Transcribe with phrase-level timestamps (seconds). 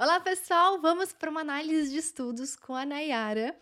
[0.00, 0.80] Olá, pessoal!
[0.80, 3.54] Vamos para uma análise de estudos com a Nayara.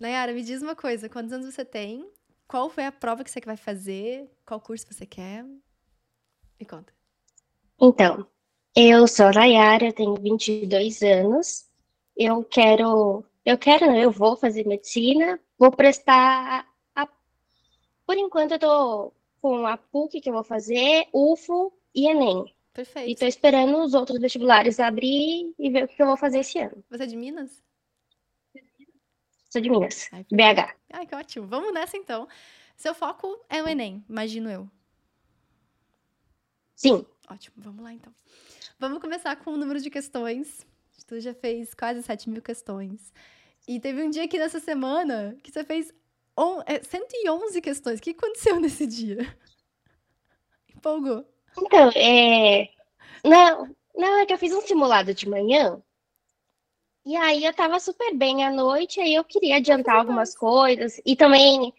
[0.00, 2.10] Nayara, me diz uma coisa: quantos anos você tem?
[2.48, 4.26] Qual foi a prova que você vai fazer?
[4.46, 5.44] Qual curso você quer?
[6.58, 6.94] Me conta.
[7.78, 8.26] Então,
[8.74, 11.66] eu sou a Nayara, tenho 22 anos.
[12.16, 17.06] Eu quero, eu quero, eu vou fazer medicina, vou prestar a,
[18.06, 22.46] por enquanto eu tô com a PUC que eu vou fazer, UFO e ENEM.
[22.72, 23.10] Perfeito.
[23.10, 26.58] E tô esperando os outros vestibulares abrir e ver o que eu vou fazer esse
[26.58, 26.82] ano.
[26.90, 27.62] Você é de Minas?
[29.50, 30.74] Sou de Minas, Ai, BH.
[30.92, 31.46] Ai, que ótimo.
[31.46, 32.26] Vamos nessa então.
[32.76, 34.68] Seu foco é o Enem, imagino eu.
[36.74, 38.12] Sim, Ótimo, vamos lá então.
[38.78, 40.66] Vamos começar com o número de questões.
[41.06, 43.12] Tu já fez quase 7 mil questões.
[43.68, 45.92] E teve um dia aqui nessa semana que você fez
[46.36, 47.98] on- é, 111 questões.
[48.00, 49.18] O que aconteceu nesse dia?
[50.74, 51.26] Empolgou.
[51.58, 52.68] Então, é.
[53.24, 55.80] Não, não, é que eu fiz um simulado de manhã.
[57.04, 61.00] E aí eu tava super bem à noite, aí eu queria adiantar algumas coisas.
[61.04, 61.72] E também,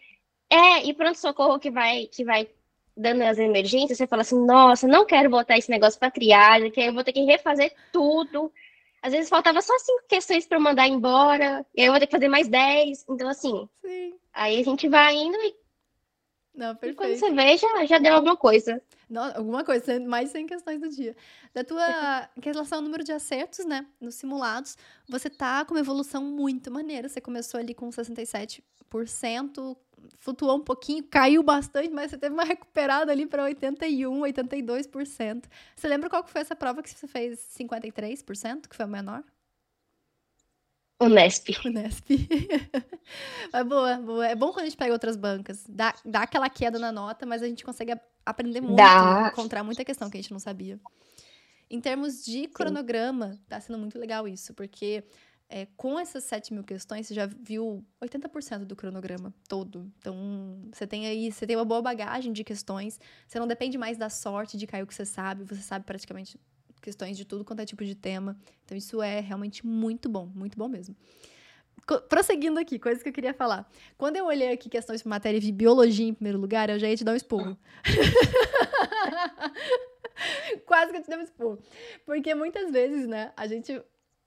[0.50, 2.48] é, e pronto-socorro que vai, que vai
[2.96, 6.80] dando as emergências, você fala assim, nossa, não quero botar esse negócio pra triagem, que
[6.80, 8.52] aí eu vou ter que refazer tudo.
[9.02, 12.06] Às vezes faltava só cinco questões pra eu mandar embora, e aí eu vou ter
[12.06, 13.04] que fazer mais dez.
[13.08, 14.14] Então, assim, Sim.
[14.32, 15.54] aí a gente vai indo e
[16.54, 17.18] Não, quando perfeito.
[17.18, 18.80] você vê, já, já deu alguma coisa.
[19.10, 21.16] Não, alguma coisa, mais 100 questões do dia.
[21.52, 21.84] Da tua
[22.36, 24.76] em relação ao número de acertos, né, nos simulados,
[25.08, 27.08] você tá com uma evolução muito maneira.
[27.08, 29.76] Você começou ali com 67%,
[30.18, 35.44] flutuou um pouquinho, caiu bastante, mas você teve uma recuperada ali para 81, 82%.
[35.74, 39.24] Você lembra qual que foi essa prova que você fez 53%, que foi a menor?
[41.00, 41.48] Unesp.
[41.64, 42.06] Unesp.
[43.52, 44.26] Mas boa, boa.
[44.26, 45.64] É bom quando a gente pega outras bancas.
[45.68, 49.30] Dá, dá aquela queda na nota, mas a gente consegue aprender muito, Dá.
[49.32, 50.80] encontrar muita questão que a gente não sabia.
[51.68, 55.04] Em termos de cronograma, tá sendo muito legal isso, porque
[55.48, 59.90] é, com essas 7 mil questões, você já viu 80% do cronograma todo.
[59.98, 63.96] Então, você tem aí, você tem uma boa bagagem de questões, você não depende mais
[63.96, 66.38] da sorte de cair o que você sabe, você sabe praticamente
[66.84, 68.36] questões de tudo quanto é tipo de tema.
[68.64, 70.94] Então, isso é realmente muito bom, muito bom mesmo.
[71.86, 73.68] Co- Prosseguindo aqui, coisas que eu queria falar.
[73.98, 76.88] Quando eu olhei aqui questões de matéria e vi biologia em primeiro lugar, eu já
[76.88, 77.56] ia te dar um esporro.
[80.66, 81.58] Quase que eu te dei um esporro.
[82.06, 83.80] Porque muitas vezes, né, a gente.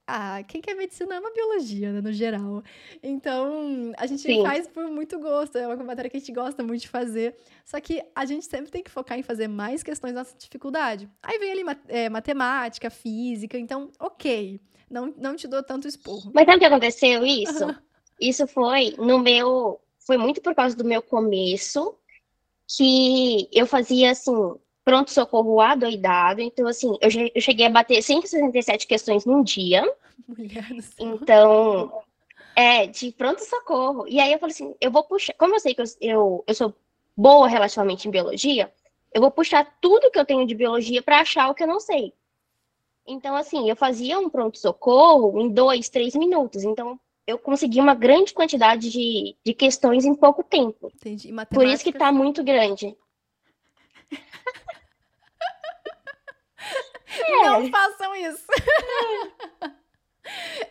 [0.10, 2.64] Ah, quem quer medicina ama biologia, né, no geral.
[3.04, 4.42] Então, a gente Sim.
[4.42, 7.36] faz por muito gosto, é uma matéria que a gente gosta muito de fazer.
[7.66, 11.10] Só que a gente sempre tem que focar em fazer mais questões da nossa dificuldade.
[11.22, 14.62] Aí vem ali é, matemática, física, então, ok.
[14.90, 16.32] Não, não te dou tanto esporro.
[16.34, 17.76] Mas sabe o que aconteceu isso?
[18.20, 19.82] Isso foi no meu.
[20.00, 21.98] Foi muito por causa do meu começo,
[22.66, 24.56] que eu fazia assim,
[24.88, 26.40] pronto-socorro adoidado.
[26.40, 29.84] Então, assim, eu, eu cheguei a bater 167 questões num dia.
[30.26, 31.20] Mulher do céu.
[31.22, 32.02] Então,
[32.56, 34.08] é, de pronto-socorro.
[34.08, 35.34] E aí eu falei assim, eu vou puxar.
[35.34, 36.74] Como eu sei que eu, eu, eu sou
[37.18, 38.72] boa relativamente em biologia,
[39.14, 41.82] eu vou puxar tudo que eu tenho de biologia para achar o que eu não
[41.82, 42.14] sei.
[43.06, 46.64] Então, assim, eu fazia um pronto-socorro em dois, três minutos.
[46.64, 50.90] Então, eu consegui uma grande quantidade de, de questões em pouco tempo.
[50.96, 51.28] Entendi.
[51.54, 52.96] Por isso que matemática, tá muito grande.
[57.44, 58.46] Não façam isso.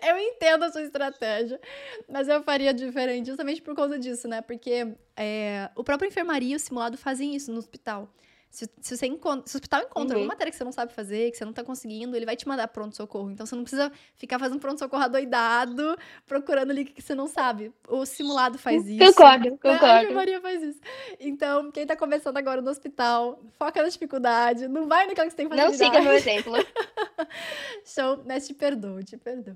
[0.07, 1.61] eu entendo a sua estratégia,
[2.09, 4.41] mas eu faria diferente justamente por causa disso, né?
[4.43, 8.09] Porque é, o próprio enfermaria e o simulado fazem isso no hospital.
[8.56, 10.22] Se, se, você encontra, se o hospital encontra Uhum.
[10.22, 12.49] alguma matéria que você não sabe fazer, que você não tá conseguindo, ele vai te
[12.49, 13.31] mandar pronto-socorro.
[13.31, 15.94] Então você não precisa ficar fazendo pronto-socorro adoidado,
[16.25, 17.71] procurando ali o que você não sabe.
[17.87, 19.12] O simulado faz isso.
[19.12, 19.50] Concordo, né?
[19.56, 20.05] A concordo.
[20.05, 20.81] enfermaria faz isso.
[21.21, 25.37] Então, quem tá começando agora no hospital, foca na dificuldade, não vai naquela que você
[25.37, 25.93] tem Não facilidade.
[25.93, 26.53] siga meu exemplo.
[27.84, 29.55] Show, mas te perdoo, te perdoo.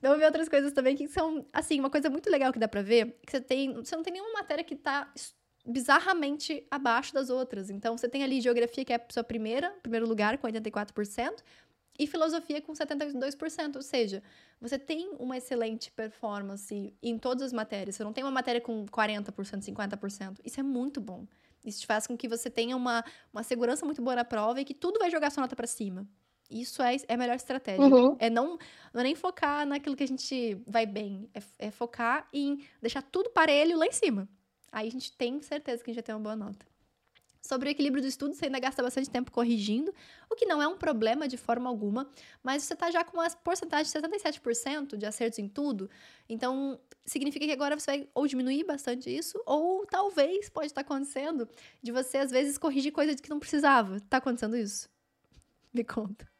[0.00, 2.80] Vamos ver outras coisas também que são, assim, uma coisa muito legal que dá pra
[2.82, 5.10] ver, que você tem, você não tem nenhuma matéria que tá
[5.66, 7.70] bizarramente abaixo das outras.
[7.70, 11.42] Então, você tem ali geografia, que é a sua primeira, primeiro lugar, com 84%,
[11.98, 13.76] e filosofia com 72%.
[13.76, 14.22] Ou seja,
[14.60, 17.96] você tem uma excelente performance em todas as matérias.
[17.96, 20.38] Você não tem uma matéria com 40%, 50%.
[20.44, 21.26] Isso é muito bom.
[21.64, 24.64] Isso te faz com que você tenha uma, uma segurança muito boa na prova e
[24.64, 26.06] que tudo vai jogar sua nota pra cima.
[26.48, 27.84] Isso é, é a melhor estratégia.
[27.84, 28.16] Uhum.
[28.20, 28.56] É não,
[28.94, 31.28] não é nem focar naquilo que a gente vai bem.
[31.34, 34.28] É, é focar em deixar tudo parelho lá em cima.
[34.70, 36.66] Aí a gente tem certeza que vai ter uma boa nota.
[37.46, 39.94] Sobre o equilíbrio do estudo, você ainda gasta bastante tempo corrigindo,
[40.28, 42.10] o que não é um problema de forma alguma,
[42.42, 45.88] mas você está já com uma porcentagem de 77% de acertos em tudo,
[46.28, 51.48] então significa que agora você vai ou diminuir bastante isso, ou talvez pode estar acontecendo
[51.80, 54.00] de você às vezes corrigir coisas que não precisava.
[54.00, 54.88] Tá acontecendo isso?
[55.72, 56.35] Me conta.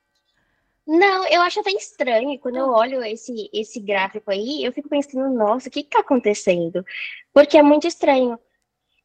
[0.86, 2.38] Não, eu acho até estranho.
[2.38, 6.84] Quando eu olho esse, esse gráfico aí, eu fico pensando, nossa, o que está acontecendo?
[7.32, 8.38] Porque é muito estranho.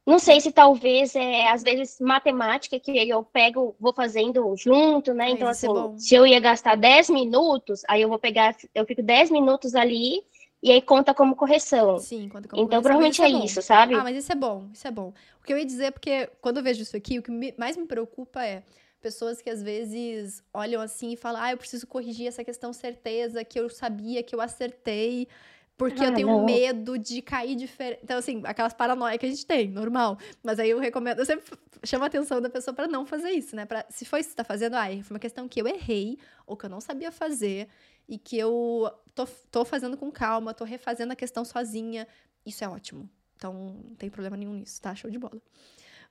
[0.06, 5.30] Não sei se talvez é, às vezes, matemática que eu pego, vou fazendo junto, né?
[5.30, 9.02] Então, assim, é se eu ia gastar 10 minutos, aí eu vou pegar, eu fico
[9.02, 10.24] 10 minutos ali
[10.60, 11.98] e aí conta como correção.
[11.98, 12.82] Sim, conta como Então, correção.
[12.82, 13.44] provavelmente Mas é, bom.
[13.44, 13.94] isso, sabe?
[13.94, 15.12] Ah, mas isso é bom, isso é bom.
[15.40, 17.76] O que eu ia dizer, é porque quando eu vejo isso aqui, o que mais
[17.76, 18.64] me preocupa é
[19.02, 23.44] pessoas que às vezes olham assim e falam, ah, eu preciso corrigir essa questão certeza,
[23.44, 25.28] que eu sabia, que eu acertei,
[25.76, 26.44] porque eu Ah, tenho não.
[26.44, 28.00] medo de cair diferente.
[28.04, 30.16] Então, assim, aquelas paranoias que a gente tem, normal.
[30.42, 31.44] Mas aí eu recomendo, eu sempre
[31.84, 33.66] chamo a atenção da pessoa pra não fazer isso, né?
[33.66, 36.18] Pra, se foi isso que você tá fazendo, ah, foi uma questão que eu errei,
[36.46, 37.68] ou que eu não sabia fazer,
[38.08, 42.06] e que eu tô, tô fazendo com calma, tô refazendo a questão sozinha.
[42.46, 43.10] Isso é ótimo.
[43.36, 43.52] Então,
[43.88, 44.94] não tem problema nenhum nisso, tá?
[44.94, 45.40] Show de bola.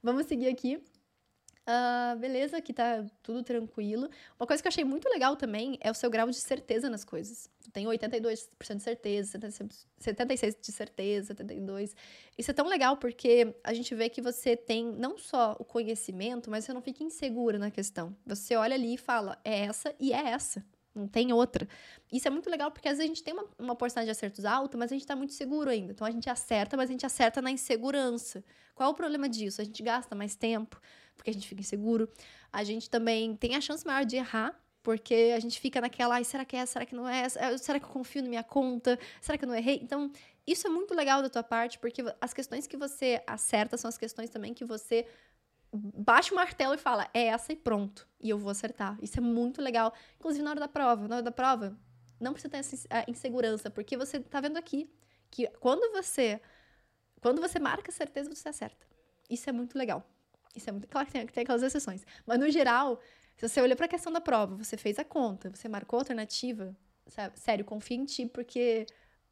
[0.03, 0.83] Vamos seguir aqui.
[1.65, 4.09] Ah, beleza, aqui tá tudo tranquilo.
[4.39, 7.03] Uma coisa que eu achei muito legal também é o seu grau de certeza nas
[7.03, 7.49] coisas.
[7.71, 11.93] Tem 82% de certeza, 76% de certeza, 72%.
[12.37, 16.49] Isso é tão legal porque a gente vê que você tem não só o conhecimento,
[16.49, 18.15] mas você não fica insegura na questão.
[18.25, 20.65] Você olha ali e fala, é essa e é essa.
[20.93, 21.67] Não tem outra.
[22.11, 24.43] Isso é muito legal porque às vezes a gente tem uma, uma porcentagem de acertos
[24.43, 25.93] alta, mas a gente tá muito seguro ainda.
[25.93, 28.43] Então a gente acerta, mas a gente acerta na insegurança.
[28.75, 29.61] Qual é o problema disso?
[29.61, 30.81] A gente gasta mais tempo,
[31.15, 32.09] porque a gente fica inseguro.
[32.51, 36.23] A gente também tem a chance maior de errar, porque a gente fica naquela, ai,
[36.23, 37.29] será que é, será que não é?
[37.29, 38.97] Será que eu confio na minha conta?
[39.21, 39.79] Será que eu não errei?
[39.81, 40.11] Então,
[40.45, 43.97] isso é muito legal da tua parte, porque as questões que você acerta são as
[43.97, 45.05] questões também que você
[45.73, 48.07] bate o martelo e fala, é essa e pronto.
[48.19, 48.97] E eu vou acertar.
[49.01, 49.93] Isso é muito legal.
[50.17, 51.07] Inclusive na hora da prova.
[51.07, 51.77] Na hora da prova,
[52.19, 54.89] não precisa ter essa insegurança, porque você tá vendo aqui
[55.29, 56.41] que quando você
[57.21, 58.85] quando você marca certeza, você acerta.
[59.29, 60.03] Isso é muito legal.
[60.55, 60.87] Isso é muito.
[60.87, 62.05] Claro que tem, tem aquelas exceções.
[62.25, 62.99] Mas no geral,
[63.37, 66.01] se você olhou para a questão da prova, você fez a conta, você marcou a
[66.01, 66.75] alternativa,
[67.07, 67.39] sabe?
[67.39, 68.85] sério, confia em ti, porque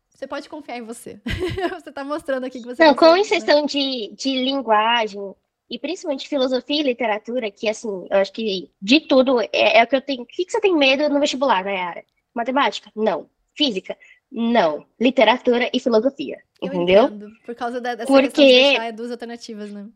[0.10, 1.20] você pode confiar em você.
[1.72, 2.84] você tá mostrando aqui que você.
[2.84, 3.22] Não, com né?
[3.22, 5.36] exceção de, de linguagem,
[5.70, 9.88] e principalmente filosofia e literatura, que assim, eu acho que de tudo é, é o
[9.88, 10.24] que eu tenho.
[10.24, 12.04] O que, que você tem medo no vestibular, Nayara?
[12.34, 12.92] Matemática?
[12.96, 13.30] Não.
[13.56, 13.96] Física?
[14.32, 14.86] Não.
[15.00, 16.40] Literatura e filosofia.
[16.62, 17.04] Eu entendeu?
[17.06, 18.28] Entendo, por causa da, dessa Porque...
[18.30, 19.88] questão de deixar duas alternativas, né?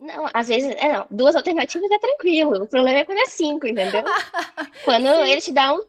[0.00, 2.62] Não, às vezes, é, não, duas alternativas é tranquilo.
[2.62, 4.04] O problema é quando é cinco, entendeu?
[4.84, 5.80] quando ele te dá um,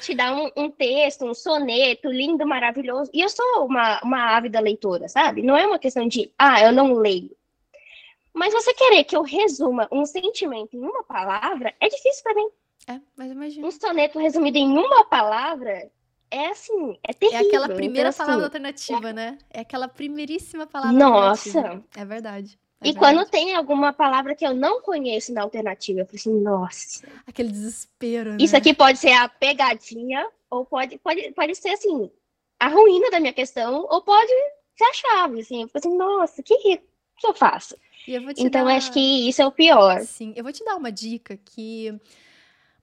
[0.00, 3.10] te dá um, um, texto, um soneto lindo, maravilhoso.
[3.14, 5.42] E eu sou uma, uma ávida leitora, sabe?
[5.42, 7.30] Não é uma questão de, ah, eu não leio.
[8.34, 12.48] Mas você querer que eu resuma um sentimento em uma palavra é difícil para mim.
[12.88, 13.66] É, mas imagina.
[13.66, 15.88] Um soneto resumido em uma palavra
[16.30, 17.44] é assim, é terrível.
[17.44, 19.38] É aquela primeira então, palavra assim, alternativa, né?
[19.50, 21.58] É aquela primeiríssima palavra Nossa.
[21.58, 21.84] alternativa.
[21.94, 22.58] É verdade.
[22.82, 22.98] É e verdade.
[23.16, 27.06] quando tem alguma palavra que eu não conheço na alternativa, eu falo assim, nossa.
[27.26, 28.38] Aquele desespero, né?
[28.40, 32.10] Isso aqui pode ser a pegadinha, ou pode, pode, pode ser assim,
[32.58, 34.32] a ruína da minha questão, ou pode
[34.76, 35.62] ser a chave, assim.
[35.62, 36.80] Eu fico assim, nossa, o que, que
[37.26, 37.76] eu faço?
[38.06, 38.76] E eu vou te Então, dar...
[38.76, 40.00] acho que isso é o pior.
[40.00, 41.94] Sim, eu vou te dar uma dica que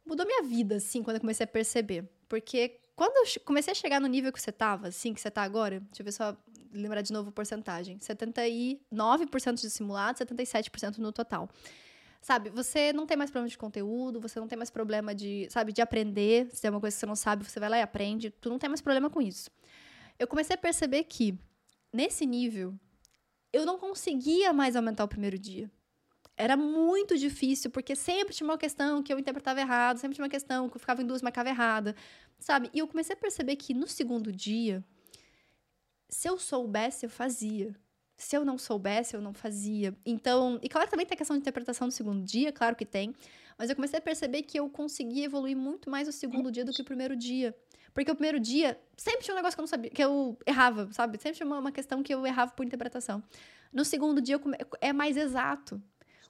[0.05, 2.09] mudou minha vida, assim, quando eu comecei a perceber.
[2.27, 5.43] Porque quando eu comecei a chegar no nível que você tava, assim, que você tá
[5.43, 6.35] agora, deixa eu ver só
[6.74, 7.98] lembrar de novo a porcentagem.
[7.98, 11.50] 79% de simulado, 77% no total.
[12.21, 15.71] Sabe, você não tem mais problema de conteúdo, você não tem mais problema de, sabe,
[15.71, 16.50] de aprender.
[16.51, 18.30] Se tem uma coisa que você não sabe, você vai lá e aprende.
[18.30, 19.49] Tu não tem mais problema com isso.
[20.18, 21.40] Eu comecei a perceber que,
[21.94, 22.78] nesse nível,
[23.54, 25.71] eu não conseguia mais aumentar o primeiro dia.
[26.35, 30.30] Era muito difícil, porque sempre tinha uma questão que eu interpretava errado, sempre tinha uma
[30.30, 31.95] questão que eu ficava em duas, marcava errada,
[32.40, 32.69] sabe?
[32.73, 34.83] E eu comecei a perceber que no segundo dia,
[36.09, 37.75] se eu soubesse, eu fazia.
[38.18, 39.95] Se eu não soubesse, eu não fazia.
[40.06, 43.16] Então, e claro também tem a questão de interpretação do segundo dia, claro que tem,
[43.57, 46.73] mas eu comecei a perceber que eu conseguia evoluir muito mais o segundo dia do
[46.73, 47.56] que o primeiro dia.
[47.94, 50.92] Porque o primeiro dia sempre tinha um negócio que eu não sabia, que eu errava,
[50.92, 51.18] sabe?
[51.18, 53.23] Sempre tinha uma, uma questão que eu errava por interpretação.
[53.71, 54.57] No segundo dia come...
[54.81, 55.81] é mais exato.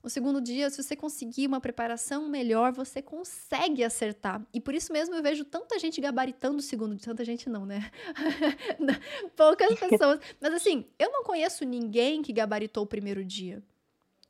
[0.02, 4.42] O segundo dia, se você conseguir uma preparação melhor, você consegue acertar.
[4.54, 7.06] E por isso mesmo eu vejo tanta gente gabaritando o segundo dia.
[7.06, 7.92] Tanta gente não, né?
[9.36, 10.22] Poucas pessoas.
[10.40, 13.62] Mas assim, eu não conheço ninguém que gabaritou o primeiro dia.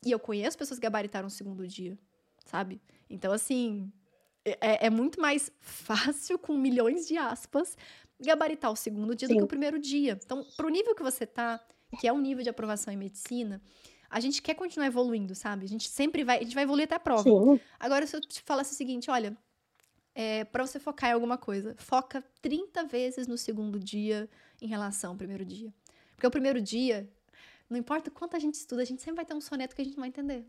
[0.04, 1.96] E eu conheço pessoas que gabaritaram o segundo dia,
[2.44, 2.80] sabe?
[3.08, 3.92] Então, assim,
[4.44, 7.76] é, é muito mais fácil, com milhões de aspas,
[8.18, 9.34] gabaritar o segundo dia Sim.
[9.34, 10.18] do que o primeiro dia.
[10.24, 11.60] Então, pro nível que você tá,
[12.00, 13.60] que é um nível de aprovação em medicina,
[14.10, 15.66] a gente quer continuar evoluindo, sabe?
[15.66, 17.32] A gente sempre vai, a gente vai evoluir até a prova.
[17.32, 17.60] Sim.
[17.80, 19.36] Agora, se eu te falasse o seguinte, olha,
[20.14, 24.28] é, para você focar em alguma coisa, foca 30 vezes no segundo dia
[24.60, 25.72] em relação ao primeiro dia.
[26.16, 27.08] Porque o primeiro dia,
[27.70, 29.84] não importa quanto a gente estuda, a gente sempre vai ter um soneto que a
[29.84, 30.46] gente não vai entender.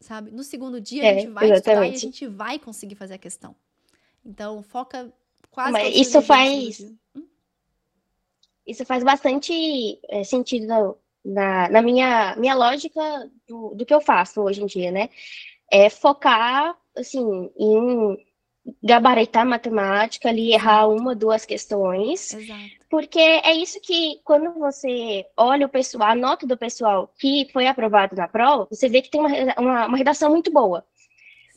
[0.00, 0.30] sabe?
[0.30, 1.98] No segundo dia, a É, gente vai estudar e a exatamente.
[1.98, 3.56] gente vai conseguir fazer a questão.
[4.24, 5.12] Então, foca
[5.50, 6.80] quase Mas a isso faz-.
[7.14, 7.26] Hum?
[8.66, 9.52] Isso faz bastante
[10.08, 10.96] é, sentido
[11.28, 13.00] na, na minha, minha lógica
[13.46, 15.10] do, do que eu faço hoje em dia, né?
[15.70, 18.16] É focar, assim, em
[18.82, 22.60] gabaritar matemática, ali, errar uma, duas questões, Exato.
[22.90, 27.66] porque é isso que, quando você olha o pessoal, a nota do pessoal que foi
[27.66, 30.84] aprovado na prova, você vê que tem uma, uma, uma redação muito boa.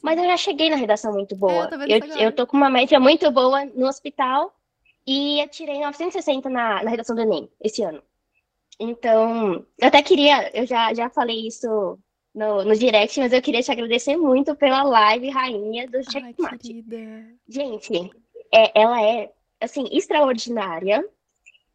[0.02, 1.70] Mas eu já cheguei na redação muito boa.
[1.88, 4.52] É, eu tô Eu, eu tô com uma média muito boa no hospital
[5.06, 8.02] e eu tirei 960 na, na redação do Enem esse ano.
[8.84, 12.00] Então, eu até queria, eu já, já falei isso
[12.34, 16.58] no, no direct, mas eu queria te agradecer muito pela live rainha do Ai, Checkmate.
[16.58, 16.98] querida.
[17.48, 18.10] Gente,
[18.52, 21.08] é, ela é, assim, extraordinária.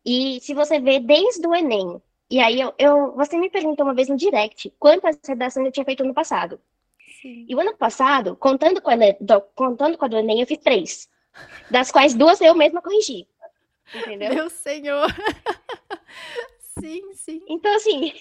[0.05, 3.95] E se você vê desde o Enem, e aí eu, eu- você me perguntou uma
[3.95, 6.61] vez no direct quantas redações eu tinha feito no passado.
[7.23, 7.47] Sim.
[7.49, 10.59] E o ano passado, contando com a, do- contando com a do Enem, eu fiz
[10.59, 11.09] três.
[11.71, 13.29] Das quais duas eu mesma corrigi.
[13.95, 14.35] Entendeu?
[14.35, 15.07] Meu senhor.
[16.79, 17.41] sim, sim.
[17.49, 18.13] Então, assim,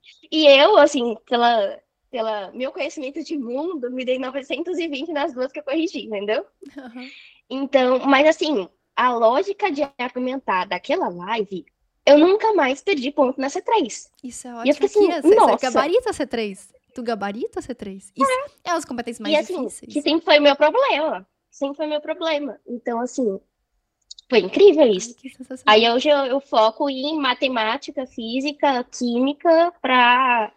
[0.30, 5.58] e eu, assim, pela, pela meu conhecimento de mundo, me dei 920 nas duas que
[5.60, 6.46] eu corrigi, entendeu?
[6.76, 7.10] Aham.
[7.48, 11.64] Então, mas assim, a lógica de argumentar daquela live,
[12.06, 14.10] eu nunca mais perdi ponto na C3.
[14.22, 14.86] Isso é E eu ótimo.
[14.86, 15.66] fiquei assim, Aqui, é- você nossa.
[15.70, 16.74] gabarita C3.
[16.94, 18.12] Tu gabarita C3.
[18.16, 18.30] Isso
[18.64, 19.92] é, as competências mais e assim, difíceis.
[19.92, 21.26] que sempre foi meu problema.
[21.50, 22.58] Sempre foi meu problema.
[22.66, 23.40] Então, assim,
[24.32, 25.14] foi incrível isso.
[25.66, 30.50] Aí hoje eu, eu foco em matemática, física, química, para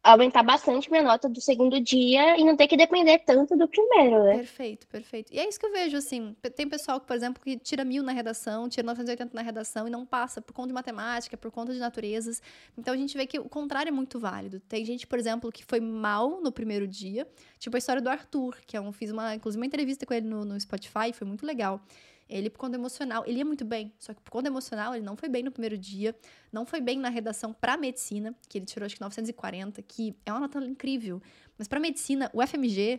[0.00, 4.22] aumentar bastante minha nota do segundo dia e não ter que depender tanto do primeiro,
[4.22, 4.36] né?
[4.36, 5.32] Perfeito, perfeito.
[5.34, 6.36] E é isso que eu vejo, assim.
[6.54, 9.90] Tem pessoal que, por exemplo, que tira mil na redação, tira 980 na redação e
[9.90, 12.40] não passa por conta de matemática, por conta de naturezas.
[12.78, 14.60] Então a gente vê que o contrário é muito válido.
[14.60, 17.26] Tem gente, por exemplo, que foi mal no primeiro dia.
[17.58, 20.28] Tipo a história do Arthur, que é um, fiz uma, inclusive, uma entrevista com ele
[20.28, 21.80] no, no Spotify, foi muito legal.
[22.28, 25.16] Ele, por conta emocional, ele ia muito bem, só que por conta emocional, ele não
[25.16, 26.16] foi bem no primeiro dia,
[26.50, 30.32] não foi bem na redação pra medicina, que ele tirou acho que 940, que é
[30.32, 31.20] uma nota incrível.
[31.58, 32.98] Mas pra medicina, o FMG,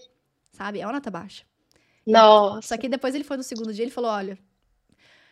[0.51, 1.43] sabe, é uma nota baixa.
[2.05, 2.67] Nossa.
[2.67, 4.37] Só que depois ele foi no segundo dia, ele falou: olha,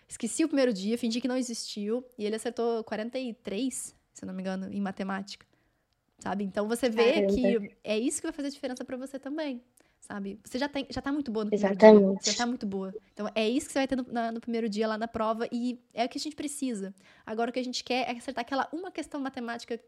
[0.07, 4.41] esqueci o primeiro dia, fingi que não existiu, e ele acertou 43, se não me
[4.41, 5.45] engano, em matemática.
[6.19, 6.43] Sabe?
[6.45, 7.33] Então você vê Caramba.
[7.33, 9.61] que é isso que vai fazer diferença pra você também.
[10.07, 10.37] Sabe?
[10.43, 12.01] Você já, tem, já tá muito boa no primeiro Exatamente.
[12.11, 12.17] dia.
[12.21, 12.93] Você já tá muito boa.
[13.13, 15.47] Então é isso que você vai ter no, na- no primeiro dia lá na prova,
[15.49, 16.93] e é o que a gente precisa.
[17.25, 19.79] Agora o que a gente quer é acertar aquela uma questão matemática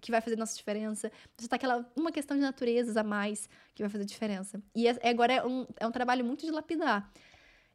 [0.00, 3.90] que vai fazer nossa diferença, acertar aquela uma questão de naturezas a mais que vai
[3.90, 4.62] fazer diferença.
[4.74, 7.10] E é- agora é um, é um trabalho muito de lapidar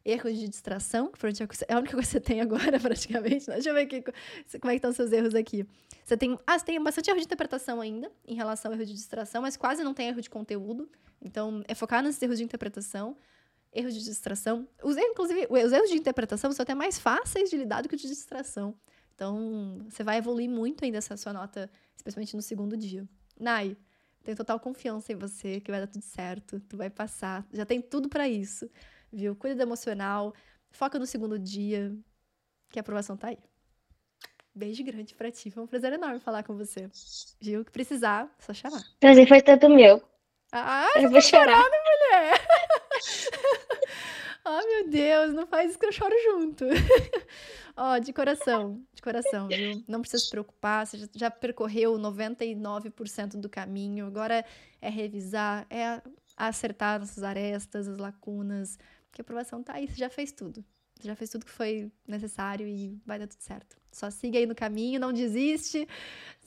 [0.06, 1.26] erros de distração, que
[1.68, 3.48] é a única coisa que você tem agora, praticamente.
[3.48, 3.54] né?
[3.54, 4.12] Deixa eu ver aqui co-
[4.60, 5.66] como é que estão seus erros aqui.
[6.04, 8.94] Você tem, ah, você tem bastante erro de interpretação ainda, em relação ao erro de
[8.94, 10.88] distração, mas quase não tem erro de conteúdo.
[11.20, 13.16] Então, é focar nesses erros de interpretação,
[13.72, 14.68] erros de distração.
[14.82, 18.00] Os, inclusive, os erros de interpretação são até mais fáceis de lidar do que os
[18.00, 18.74] de distração.
[19.14, 23.04] Então, você vai evoluir muito ainda essa sua nota, especialmente no segundo dia.
[23.40, 23.76] Nai,
[24.22, 27.44] tenho total confiança em você, que vai dar tudo certo, tu vai passar.
[27.52, 28.68] Já tem tudo pra isso
[29.12, 29.34] viu?
[29.36, 30.34] Cuida do emocional,
[30.70, 31.94] foca no segundo dia,
[32.70, 33.38] que a aprovação tá aí.
[34.54, 36.88] Beijo grande pra ti, foi um prazer enorme falar com você.
[37.40, 37.64] Viu?
[37.64, 38.82] Que precisar, só chamar.
[38.98, 40.02] Prazer foi todo meu.
[40.52, 41.58] Ah, Eu vou chorar.
[41.62, 42.40] mulher!
[44.44, 46.64] oh, meu Deus, não faz isso que eu choro junto.
[47.76, 49.84] Ó, de coração, de coração, viu?
[49.86, 54.44] Não precisa se preocupar, você já- já percorreu 99% do caminho, agora
[54.80, 56.00] é revisar, é
[56.36, 58.78] acertar nossas arestas, as lacunas,
[59.16, 60.62] que a aprovação tá aí, você já fez tudo.
[60.94, 63.76] Você já fez tudo que foi necessário e vai dar tudo certo.
[63.90, 65.88] Só siga aí no caminho, não desiste,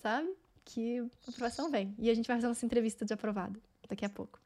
[0.02, 0.32] sabe?
[0.64, 1.96] Que a aprovação vem.
[1.98, 4.40] E a gente vai fazer nossa entrevista de aprovado daqui a pouco.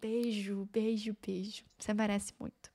[0.00, 1.64] Beijo, beijo, beijo.
[1.78, 2.71] Você merece muito.